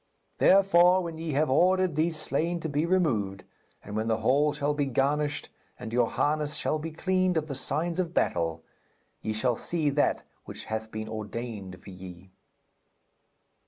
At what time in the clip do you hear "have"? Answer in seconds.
1.33-1.51